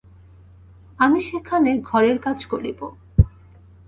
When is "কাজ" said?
2.19-2.39